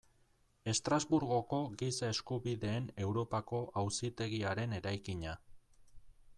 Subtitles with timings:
[0.71, 5.41] Estrasburgoko Giza Eskubideen Europako Auzitegiaren eraikina.